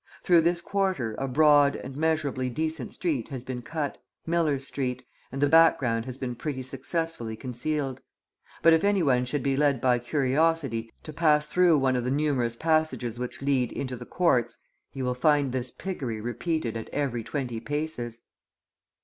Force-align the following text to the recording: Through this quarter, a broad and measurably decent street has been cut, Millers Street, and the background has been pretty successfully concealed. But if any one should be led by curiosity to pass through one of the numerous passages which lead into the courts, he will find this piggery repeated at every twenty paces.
Through 0.23 0.41
this 0.41 0.61
quarter, 0.61 1.13
a 1.19 1.27
broad 1.27 1.75
and 1.75 1.95
measurably 1.95 2.49
decent 2.49 2.91
street 2.95 3.27
has 3.27 3.43
been 3.43 3.61
cut, 3.61 3.99
Millers 4.25 4.65
Street, 4.65 5.03
and 5.31 5.39
the 5.39 5.47
background 5.47 6.05
has 6.05 6.17
been 6.17 6.33
pretty 6.33 6.63
successfully 6.63 7.35
concealed. 7.35 8.01
But 8.63 8.73
if 8.73 8.83
any 8.83 9.03
one 9.03 9.25
should 9.25 9.43
be 9.43 9.55
led 9.55 9.79
by 9.79 9.99
curiosity 9.99 10.91
to 11.03 11.13
pass 11.13 11.45
through 11.45 11.77
one 11.77 11.95
of 11.95 12.03
the 12.03 12.09
numerous 12.09 12.55
passages 12.55 13.19
which 13.19 13.43
lead 13.43 13.71
into 13.71 13.95
the 13.95 14.07
courts, 14.07 14.57
he 14.89 15.03
will 15.03 15.13
find 15.13 15.51
this 15.51 15.69
piggery 15.69 16.19
repeated 16.19 16.75
at 16.75 16.89
every 16.89 17.23
twenty 17.23 17.59
paces. 17.59 18.21